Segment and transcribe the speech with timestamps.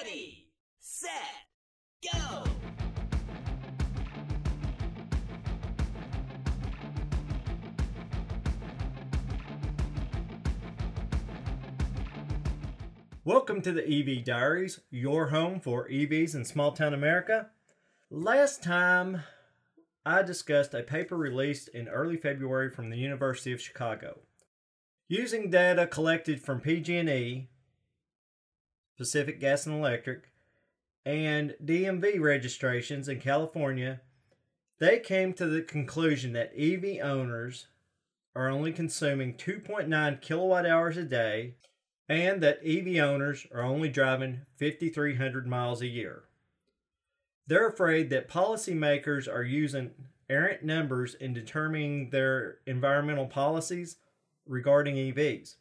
[0.00, 0.46] Ready,
[0.78, 1.10] set,
[2.12, 2.44] go!
[13.24, 17.48] Welcome to the EV Diaries, your home for EVs in small town America.
[18.10, 19.22] Last time
[20.06, 24.20] I discussed a paper released in early February from the University of Chicago.
[25.08, 27.48] Using data collected from PG&E,
[28.98, 30.30] Pacific Gas and Electric,
[31.06, 34.00] and DMV registrations in California,
[34.78, 37.68] they came to the conclusion that EV owners
[38.34, 41.54] are only consuming 2.9 kilowatt hours a day
[42.08, 46.24] and that EV owners are only driving 5,300 miles a year.
[47.46, 49.92] They're afraid that policymakers are using
[50.28, 53.96] errant numbers in determining their environmental policies
[54.46, 55.56] regarding EVs.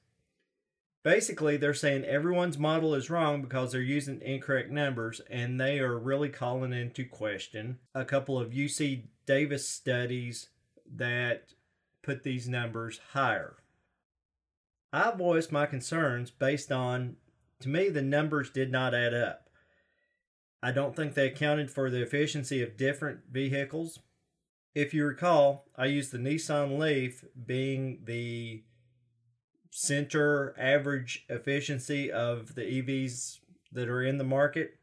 [1.08, 5.98] Basically, they're saying everyone's model is wrong because they're using incorrect numbers, and they are
[5.98, 10.50] really calling into question a couple of UC Davis studies
[10.98, 11.54] that
[12.04, 13.56] put these numbers higher.
[14.92, 17.16] I voiced my concerns based on,
[17.62, 19.50] to me, the numbers did not add up.
[20.62, 24.00] I don't think they accounted for the efficiency of different vehicles.
[24.76, 28.64] If you recall, I used the Nissan Leaf being the
[29.80, 34.80] center average efficiency of the EVs that are in the market.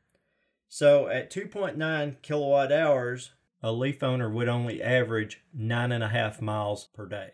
[0.68, 6.40] So at 2.9 kilowatt hours, a Leaf owner would only average nine and a half
[6.40, 7.32] miles per day.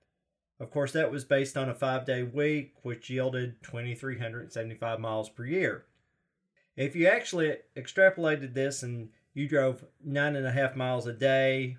[0.58, 5.44] Of course, that was based on a five day week, which yielded 2,375 miles per
[5.44, 5.84] year.
[6.76, 11.76] If you actually extrapolated this and you drove nine and a half miles a day,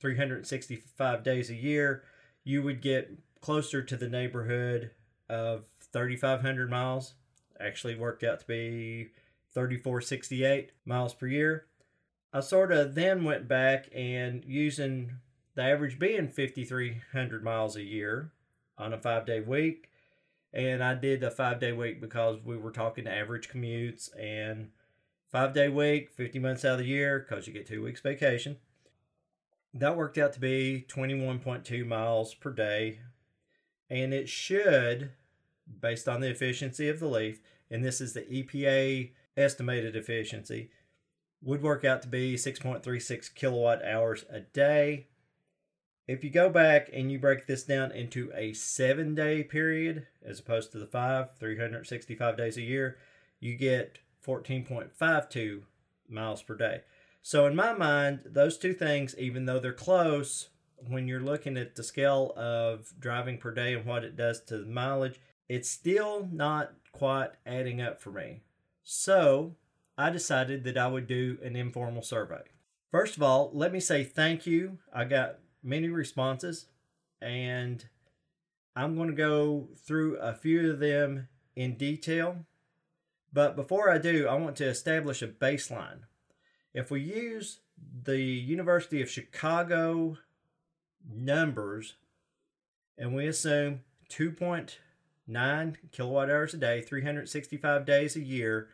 [0.00, 2.02] 365 days a year,
[2.42, 4.90] you would get closer to the neighborhood
[5.28, 7.14] of 3,500 miles.
[7.60, 9.10] Actually, worked out to be
[9.52, 11.66] 3,468 miles per year.
[12.32, 15.12] I sort of then went back and using
[15.54, 18.32] the average being 5,300 miles a year
[18.76, 19.90] on a five day week.
[20.52, 24.70] And I did a five day week because we were talking average commutes and
[25.30, 28.56] five day week, 50 months out of the year because you get two weeks vacation.
[29.72, 33.00] That worked out to be 21.2 miles per day.
[33.90, 35.10] And it should,
[35.80, 37.40] based on the efficiency of the leaf,
[37.70, 40.70] and this is the EPA estimated efficiency,
[41.42, 45.06] would work out to be 6.36 kilowatt hours a day
[46.06, 50.38] if you go back and you break this down into a seven day period as
[50.38, 52.98] opposed to the five, 365 days a year,
[53.40, 55.62] you get 14.52
[56.08, 56.82] miles per day.
[57.22, 60.50] So, in my mind, those two things, even though they're close,
[60.88, 64.58] when you're looking at the scale of driving per day and what it does to
[64.58, 68.42] the mileage, it's still not quite adding up for me.
[68.82, 69.56] So,
[69.96, 72.42] I decided that I would do an informal survey.
[72.90, 74.78] First of all, let me say thank you.
[74.92, 76.66] I got many responses,
[77.20, 77.84] and
[78.76, 82.44] I'm going to go through a few of them in detail.
[83.32, 86.02] But before I do, I want to establish a baseline.
[86.72, 87.60] If we use
[88.04, 90.18] the University of Chicago
[91.12, 91.94] numbers
[92.96, 98.68] and we assume 2.9 kilowatt hours a day, 365 days a year,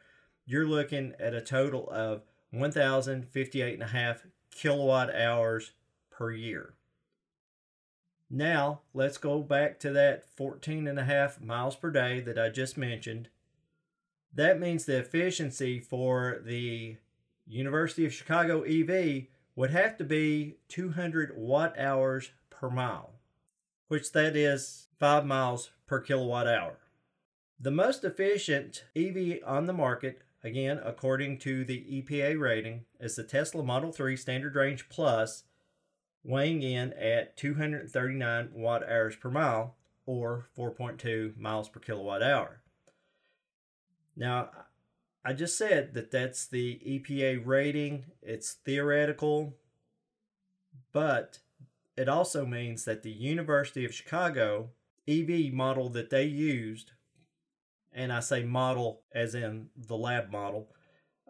[0.47, 4.21] you're looking at a total of 1,058.5
[4.51, 5.73] kilowatt hours
[6.11, 6.75] per year.
[8.29, 12.49] Now, let's go back to that 14 and a half miles per day that I
[12.49, 13.29] just mentioned.
[14.33, 16.97] That means the efficiency for the
[17.47, 19.27] University of Chicago EV
[19.61, 23.11] would have to be 200 watt hours per mile,
[23.89, 26.79] which that is 5 miles per kilowatt hour.
[27.61, 33.23] The most efficient EV on the market, again, according to the EPA rating, is the
[33.23, 35.45] Tesla Model 3 Standard Range Plus
[36.25, 39.75] weighing in at 239 watt hours per mile
[40.07, 42.63] or 4.2 miles per kilowatt hour.
[44.17, 44.49] Now,
[45.25, 49.55] I just said that that's the EPA rating, it's theoretical,
[50.93, 51.41] but
[51.97, 54.71] it also means that the University of Chicago
[55.07, 56.93] EV model that they used,
[57.93, 60.69] and I say model as in the lab model,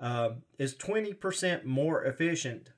[0.01, 2.71] uh, is 20% more efficient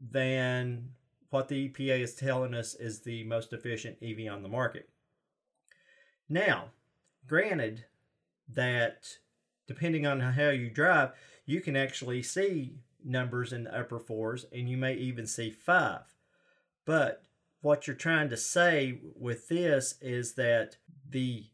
[0.00, 0.90] than
[1.30, 4.88] what the EPA is telling us is the most efficient EV on the market.
[6.28, 6.66] Now,
[7.26, 7.86] granted
[8.48, 9.18] that
[9.70, 11.12] depending on how you drive,
[11.46, 12.74] you can actually see
[13.04, 16.12] numbers in the upper fours and you may even see five.
[16.84, 17.22] But
[17.60, 20.76] what you're trying to say with this is that
[21.08, 21.44] the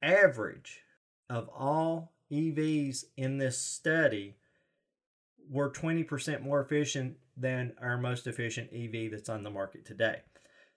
[0.00, 0.82] average
[1.28, 4.36] of all EVs in this study
[5.50, 10.20] were 20% more efficient than our most efficient EV that's on the market today.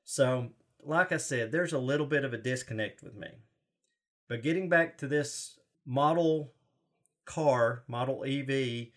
[0.03, 0.49] So,
[0.83, 3.27] like I said, there's a little bit of a disconnect with me.
[4.27, 6.53] But getting back to this model
[7.27, 8.87] car, model EV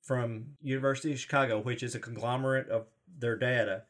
[0.00, 2.86] from University of Chicago, which is a conglomerate of
[3.18, 3.82] their data,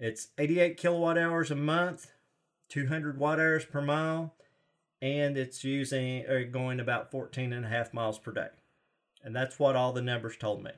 [0.00, 2.12] it's 88 kilowatt hours a month,
[2.68, 4.34] 200 watt hours per mile,
[5.02, 8.48] and it's using or going about 14 and a half miles per day.
[9.24, 10.70] And that's what all the numbers told me.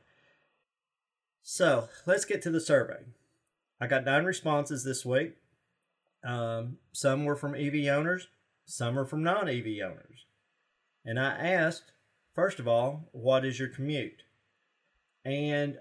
[1.42, 3.04] So let's get to the survey.
[3.78, 5.36] I got nine responses this week.
[6.24, 8.28] Um, some were from EV owners,
[8.64, 10.26] some are from non EV owners.
[11.04, 11.92] And I asked,
[12.34, 14.22] first of all, what is your commute?
[15.24, 15.78] And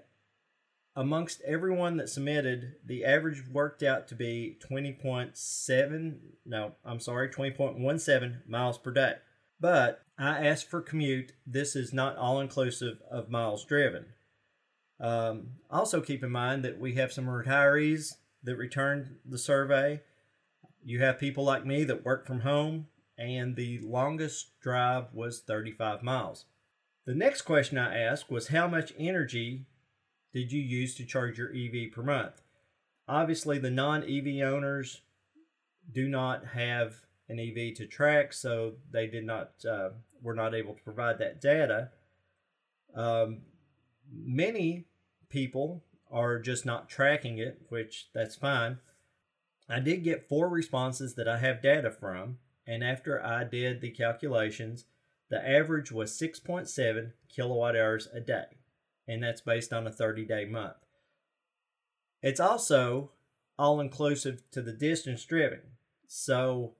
[0.96, 8.48] amongst everyone that submitted, the average worked out to be 20.7, no, I'm sorry, 20.17
[8.48, 9.14] miles per day.
[9.60, 11.32] But I asked for commute.
[11.46, 14.06] This is not all inclusive of miles driven.
[14.98, 20.00] Um, also, keep in mind that we have some retirees that returned the survey.
[20.82, 22.88] You have people like me that work from home,
[23.20, 26.46] and the longest drive was 35 miles.
[27.04, 29.66] The next question I asked was how much energy
[30.32, 32.40] did you use to charge your EV per month?
[33.06, 35.02] Obviously, the non EV owners
[35.92, 36.94] do not have
[37.28, 39.90] an EV to track, so they did not uh,
[40.22, 41.90] were not able to provide that data.
[42.94, 43.42] Um,
[44.10, 44.86] many
[45.28, 48.78] people are just not tracking it, which that's fine.
[49.68, 52.38] I did get four responses that I have data from,
[52.70, 54.84] and after I did the calculations,
[55.28, 58.46] the average was 6.7 kilowatt hours a day
[59.10, 60.76] and that's based on a 30 day month.
[62.22, 63.10] It's also
[63.58, 65.62] all inclusive to the distance driven.
[66.06, 66.74] So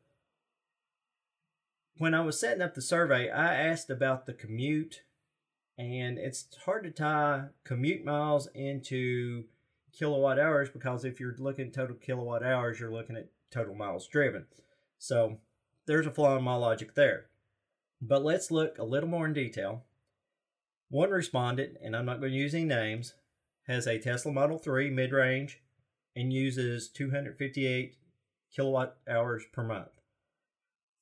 [1.98, 5.02] when I was setting up the survey, I asked about the commute,
[5.76, 9.44] and it's hard to tie commute miles into
[9.92, 14.46] kilowatt hours because if you're looking total kilowatt hours, you're looking at total miles driven.
[14.98, 15.38] So
[15.86, 17.26] there's a flaw in my logic there.
[18.00, 19.84] But let's look a little more in detail
[20.90, 23.14] one respondent, and I'm not going to use any names,
[23.68, 25.62] has a Tesla Model 3 mid range
[26.16, 27.96] and uses 258
[28.54, 30.00] kilowatt hours per month.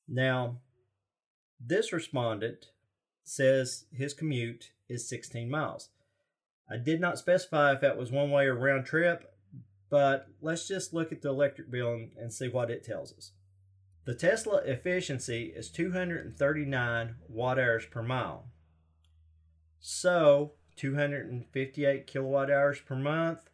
[0.07, 0.57] Now,
[1.59, 2.67] this respondent
[3.23, 5.89] says his commute is 16 miles.
[6.69, 9.33] I did not specify if that was one way or round trip,
[9.89, 13.31] but let's just look at the electric bill and, and see what it tells us.
[14.09, 18.47] The Tesla efficiency is 239 watt hours per mile.
[19.79, 23.51] So, 258 kilowatt hours per month.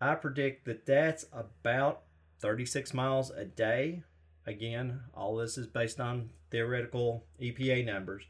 [0.00, 2.02] I predict that that's about
[2.38, 4.04] 36 miles a day.
[4.46, 8.22] Again, all this is based on theoretical EPA numbers,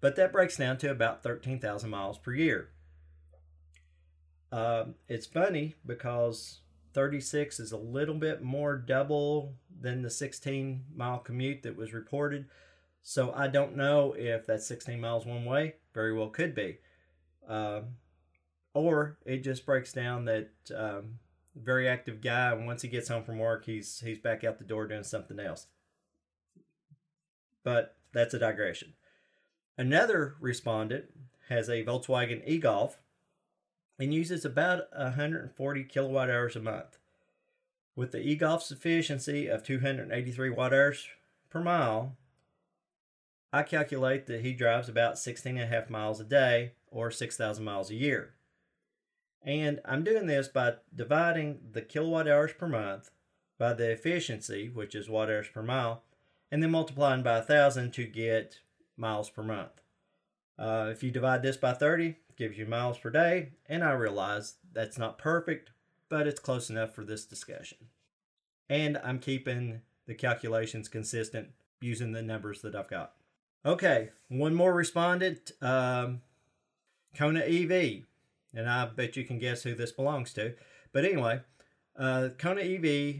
[0.00, 2.68] but that breaks down to about 13,000 miles per year.
[4.52, 6.60] Uh, it's funny because
[6.92, 12.46] 36 is a little bit more double than the 16 mile commute that was reported.
[13.02, 15.76] So I don't know if that's 16 miles one way.
[15.94, 16.78] Very well could be.
[17.48, 17.96] Um,
[18.74, 21.18] or it just breaks down that um,
[21.56, 24.64] very active guy, and once he gets home from work, he's he's back out the
[24.64, 25.66] door doing something else.
[27.64, 28.94] But that's a digression.
[29.76, 31.06] Another respondent
[31.48, 32.98] has a Volkswagen e-Golf
[34.00, 36.96] and uses about 140 kilowatt hours a month.
[37.94, 41.06] With the e-Golf's efficiency of 283 watt hours
[41.50, 42.16] per mile,
[43.52, 47.62] I calculate that he drives about 16 and a half miles a day or 6,000
[47.62, 48.32] miles a year.
[49.42, 53.10] And I'm doing this by dividing the kilowatt hours per month
[53.58, 56.04] by the efficiency, which is watt hours per mile,
[56.50, 58.60] and then multiplying by 1,000 to get
[58.96, 59.82] miles per month.
[60.58, 64.54] Uh, if you divide this by 30, gives you miles per day, and I realize
[64.72, 65.72] that's not perfect,
[66.08, 67.76] but it's close enough for this discussion.
[68.70, 71.50] And I'm keeping the calculations consistent
[71.82, 73.12] using the numbers that I've got.
[73.66, 76.22] Okay, one more respondent, um,
[77.14, 78.04] Kona EV,
[78.54, 80.54] and I bet you can guess who this belongs to.
[80.92, 81.42] But anyway,
[81.94, 83.16] uh, Kona EV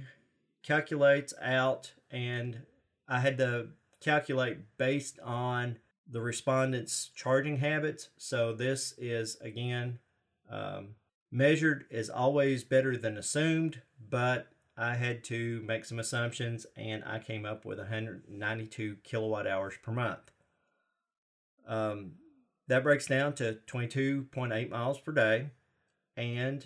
[0.62, 2.62] calculates out, and
[3.06, 3.66] I had to
[4.00, 5.76] calculate based on
[6.11, 8.09] the respondent's charging habits.
[8.17, 9.99] So this is again
[10.50, 10.97] um,
[11.31, 17.19] measured is always better than assumed, but I had to make some assumptions and I
[17.19, 20.33] came up with 192 kilowatt hours per month.
[21.69, 22.12] Um,
[22.67, 25.50] that breaks down to 22.8 miles per day,
[26.17, 26.64] and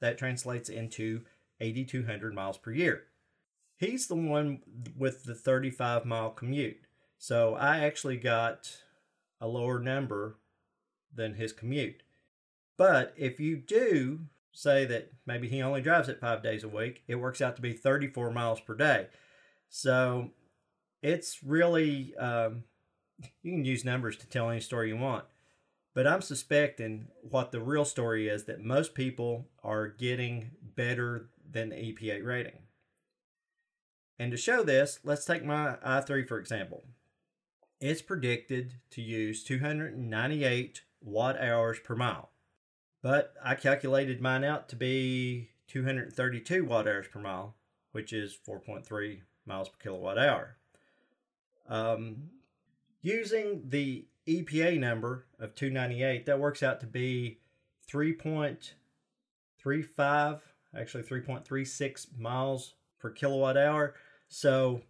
[0.00, 1.22] that translates into
[1.60, 3.04] 8,200 miles per year.
[3.76, 4.60] He's the one
[4.96, 6.80] with the 35 mile commute.
[7.18, 8.78] So I actually got
[9.40, 10.36] a lower number
[11.14, 12.02] than his commute.
[12.76, 14.20] But if you do
[14.52, 17.62] say that maybe he only drives it five days a week, it works out to
[17.62, 19.08] be 34 miles per day.
[19.68, 20.30] So
[21.02, 22.64] it's really, um,
[23.42, 25.24] you can use numbers to tell any story you want.
[25.94, 31.70] But I'm suspecting what the real story is that most people are getting better than
[31.70, 32.60] the EPA rating.
[34.20, 36.84] And to show this, let's take my i3 for example.
[37.80, 42.30] It's predicted to use 298 watt hours per mile.
[43.02, 47.54] But I calculated mine out to be 232 watt hours per mile,
[47.92, 50.56] which is 4.3 miles per kilowatt hour.
[51.68, 52.30] Um,
[53.00, 57.38] using the EPA number of 298, that works out to be
[57.90, 60.40] 3.35,
[60.76, 63.94] actually 3.36 miles per kilowatt hour.
[64.26, 64.82] So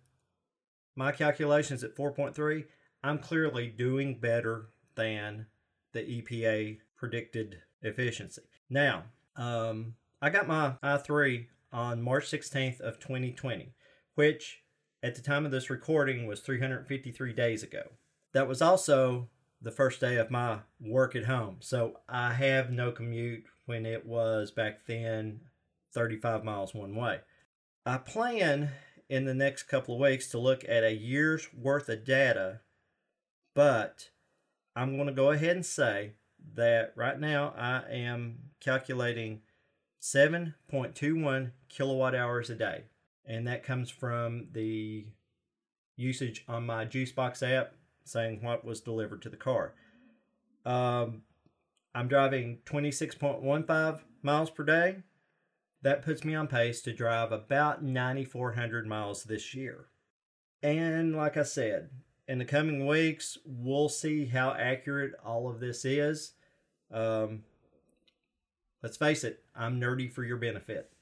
[0.96, 2.64] my calculations at 4.3,
[3.02, 5.46] I'm clearly doing better than
[5.92, 8.42] the EPA predicted efficiency.
[8.68, 9.04] Now,
[9.36, 13.72] um, I got my i3 on March 16th of 2020,
[14.14, 14.62] which
[15.02, 17.84] at the time of this recording was 353 days ago.
[18.32, 19.28] That was also
[19.60, 21.56] the first day of my work at home.
[21.60, 25.40] So I have no commute when it was back then
[25.92, 27.20] 35 miles one way.
[27.86, 28.70] I plan
[29.08, 32.60] in the next couple of weeks to look at a year's worth of data,
[33.58, 34.10] but
[34.76, 36.12] I'm going to go ahead and say
[36.54, 39.40] that right now I am calculating
[40.00, 42.84] 7.21 kilowatt hours a day.
[43.26, 45.06] And that comes from the
[45.96, 47.72] usage on my Juicebox app
[48.04, 49.74] saying what was delivered to the car.
[50.64, 51.22] Um,
[51.96, 54.98] I'm driving 26.15 miles per day.
[55.82, 59.86] That puts me on pace to drive about 9,400 miles this year.
[60.62, 61.90] And like I said,
[62.28, 66.32] in the coming weeks, we'll see how accurate all of this is.
[66.92, 67.42] Um,
[68.82, 70.92] let's face it, I'm nerdy for your benefit.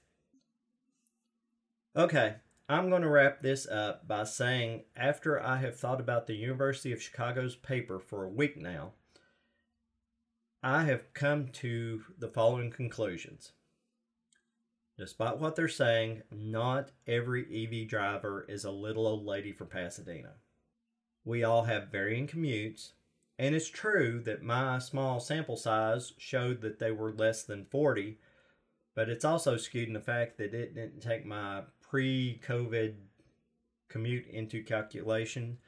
[1.96, 2.36] Okay,
[2.68, 6.92] I'm going to wrap this up by saying after I have thought about the University
[6.92, 8.92] of Chicago's paper for a week now,
[10.62, 13.52] I have come to the following conclusions.
[14.98, 17.44] Despite what they're saying, not every
[17.82, 20.34] EV driver is a little old lady from Pasadena.
[21.26, 22.92] We all have varying commutes,
[23.36, 28.20] and it's true that my small sample size showed that they were less than 40,
[28.94, 32.94] but it's also skewed in the fact that it didn't take my pre COVID
[33.88, 35.58] commute into calculation,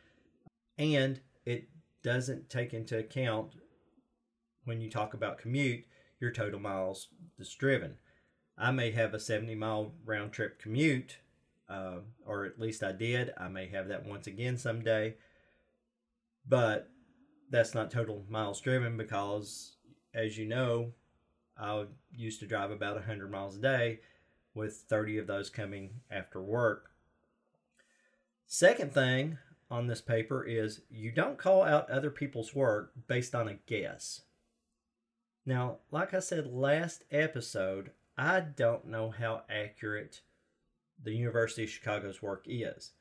[0.78, 1.68] and it
[2.04, 3.56] doesn't take into account
[4.64, 5.84] when you talk about commute
[6.20, 7.96] your total miles that's driven.
[8.56, 11.18] I may have a 70 mile round trip commute,
[11.68, 13.32] uh, or at least I did.
[13.36, 15.16] I may have that once again someday,
[16.48, 16.88] but
[17.50, 19.76] that's not total miles driven because,
[20.14, 20.92] as you know,
[21.58, 24.00] I used to drive about 100 miles a day,
[24.58, 26.90] with 30 of those coming after work.
[28.46, 29.38] Second thing
[29.70, 34.22] on this paper is you don't call out other people's work based on a guess.
[35.46, 40.22] Now, like I said last episode, I don't know how accurate
[41.02, 42.92] the University of Chicago's work is.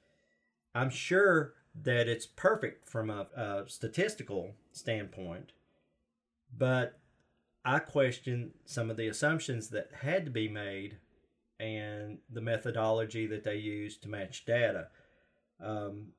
[0.76, 1.54] I'm sure
[1.84, 5.52] that it's perfect from a, a statistical standpoint,
[6.56, 7.00] but
[7.66, 10.98] I question some of the assumptions that had to be made
[11.60, 14.88] and the methodology that they used to match data.
[15.64, 16.10] Um,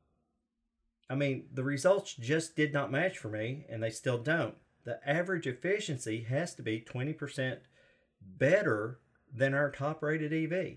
[1.08, 4.56] I mean, the results just did not match for me, and they still don't.
[4.84, 7.58] The average efficiency has to be 20%
[8.20, 8.98] better
[9.34, 10.76] than our top rated EV.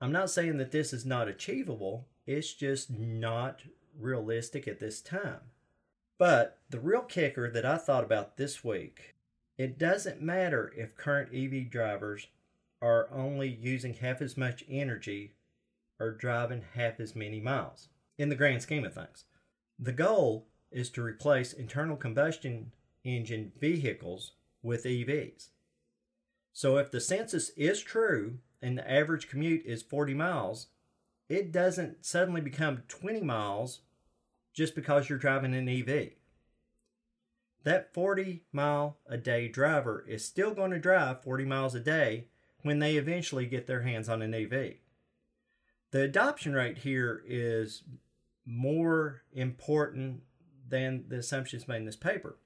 [0.00, 3.62] I'm not saying that this is not achievable, it's just not
[3.98, 5.40] realistic at this time.
[6.18, 9.14] But the real kicker that I thought about this week
[9.60, 12.28] it doesn't matter if current EV drivers
[12.80, 15.34] are only using half as much energy
[15.98, 19.26] or driving half as many miles in the grand scheme of things.
[19.78, 22.72] The goal is to replace internal combustion
[23.04, 24.32] engine vehicles
[24.62, 25.48] with EVs.
[26.54, 30.68] So if the census is true and the average commute is 40 miles,
[31.30, 33.80] it doesn't suddenly become 20 miles
[34.52, 36.10] just because you're driving an EV.
[37.62, 42.26] That 40 mile a day driver is still going to drive 40 miles a day
[42.62, 44.74] when they eventually get their hands on an EV.
[45.92, 47.84] The adoption rate here is
[48.44, 50.22] more important
[50.68, 52.38] than the assumptions made in this paper.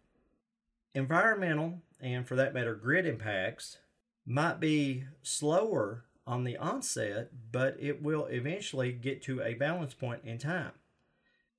[0.95, 3.79] Environmental, and for that matter, grid impacts
[4.27, 10.23] might be slower on the onset, but it will eventually get to a balance point
[10.25, 10.73] in time.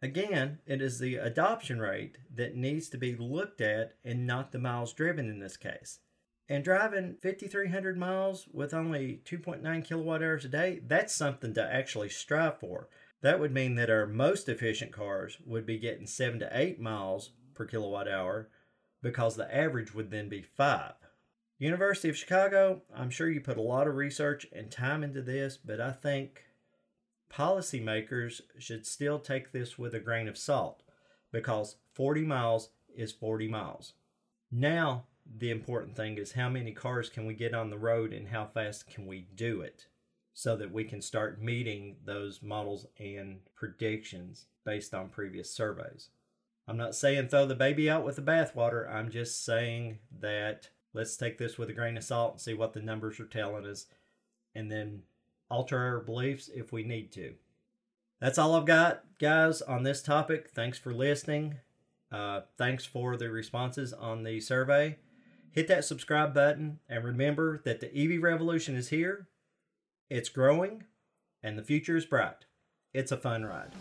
[0.02, 4.60] Again, it is the adoption rate that needs to be looked at and not the
[4.60, 6.00] miles driven in this case.
[6.48, 12.10] And driving 5,300 miles with only 2.9 kilowatt hours a day, that's something to actually
[12.10, 12.88] strive for.
[13.22, 17.32] That would mean that our most efficient cars would be getting 7 to 8 miles
[17.56, 18.50] per kilowatt hour
[19.02, 20.94] because the average would then be 5.
[21.58, 25.58] University of Chicago, I'm sure you put a lot of research and time into this,
[25.58, 26.44] but I think
[27.32, 30.84] policymakers should still take this with a grain of salt
[31.32, 33.94] because 40 miles is 40 miles.
[34.52, 35.06] Now,
[35.38, 38.46] the important thing is how many cars can we get on the road and how
[38.46, 39.88] fast can we do it
[40.34, 46.10] so that we can start meeting those models and predictions based on previous surveys.
[46.68, 48.94] I'm not saying throw the baby out with the bathwater.
[48.94, 52.74] I'm just saying that let's take this with a grain of salt and see what
[52.74, 53.86] the numbers are telling us
[54.56, 55.04] and then
[55.52, 57.36] alter our beliefs if we need to.
[58.22, 60.50] That's all I've got, guys, on this topic.
[60.50, 61.56] Thanks for listening.
[62.12, 64.98] Uh, thanks for the responses on the survey.
[65.52, 69.28] Hit that subscribe button and remember that the EV revolution is here,
[70.10, 70.84] it's growing,
[71.44, 72.46] and the future is bright.
[72.94, 73.72] It's a fun ride.